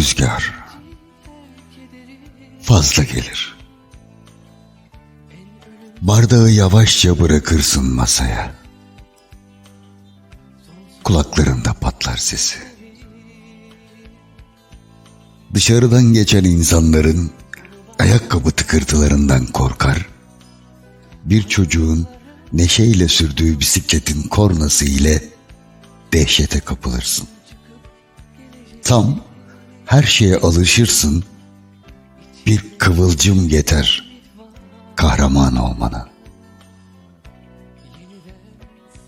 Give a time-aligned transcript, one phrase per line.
[0.00, 0.54] rüzgar
[2.62, 3.58] fazla gelir.
[6.00, 8.54] Bardağı yavaşça bırakırsın masaya.
[11.04, 12.58] Kulaklarında patlar sesi.
[15.54, 17.30] Dışarıdan geçen insanların
[17.98, 20.06] ayakkabı tıkırtılarından korkar.
[21.24, 22.06] Bir çocuğun
[22.52, 25.24] neşeyle sürdüğü bisikletin kornası ile
[26.12, 27.28] dehşete kapılırsın.
[28.82, 29.29] Tam
[29.90, 31.24] her şeye alışırsın.
[32.46, 34.10] Bir kıvılcım yeter
[34.96, 36.08] kahraman olmana.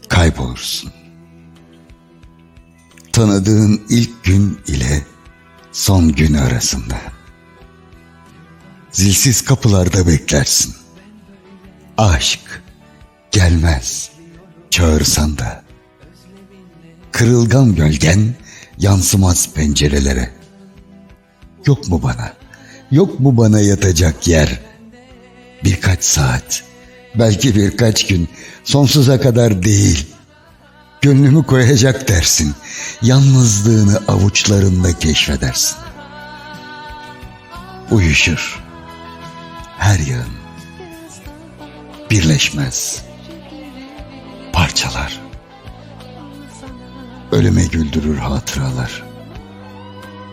[0.08, 0.92] Kaybolursun.
[3.12, 5.06] Tanıdığın ilk gün ile
[5.72, 7.00] son gün arasında.
[8.92, 10.74] Zilsiz kapılarda beklersin.
[11.98, 12.62] Aşk
[13.30, 14.10] gelmez
[14.70, 15.64] çağırsan da.
[17.12, 18.34] Kırılgan gölgen
[18.78, 20.41] yansımaz pencerelere.
[21.66, 22.32] Yok mu bana?
[22.90, 24.60] Yok mu bana yatacak yer?
[25.64, 26.64] Birkaç saat,
[27.14, 28.28] belki birkaç gün,
[28.64, 30.06] sonsuza kadar değil.
[31.02, 32.54] Gönlümü koyacak dersin.
[33.02, 35.76] Yalnızlığını avuçlarında keşfedersin.
[37.90, 38.62] Uyuşur.
[39.78, 40.32] Her yığın.
[42.10, 43.02] Birleşmez.
[44.52, 45.20] Parçalar.
[47.32, 49.02] Ölüme güldürür hatıralar.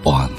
[0.06, 0.32] O an